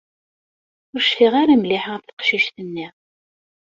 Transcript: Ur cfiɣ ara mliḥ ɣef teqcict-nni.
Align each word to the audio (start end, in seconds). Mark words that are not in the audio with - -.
Ur 0.93 1.01
cfiɣ 1.03 1.33
ara 1.41 1.61
mliḥ 1.61 1.83
ɣef 1.89 2.03
teqcict-nni. 2.05 2.87